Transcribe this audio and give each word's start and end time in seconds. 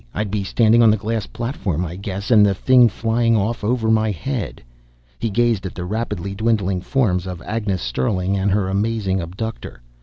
I'd 0.15 0.31
be 0.31 0.43
standing 0.43 0.81
on 0.81 0.89
the 0.89 0.97
glass 0.97 1.27
platform, 1.27 1.85
I 1.85 1.95
guess. 1.95 2.31
And 2.31 2.43
the 2.43 2.55
thing 2.55 2.89
flying 2.89 3.35
off 3.35 3.63
over 3.63 3.91
my 3.91 4.09
head!" 4.09 4.59
He 5.19 5.29
gazed 5.29 5.63
at 5.67 5.75
the 5.75 5.85
rapidly 5.85 6.33
dwindling 6.33 6.81
forms 6.81 7.27
of 7.27 7.39
Agnes 7.43 7.83
Sterling 7.83 8.35
and 8.35 8.49
her 8.49 8.67
amazing 8.67 9.21
abductor. 9.21 9.83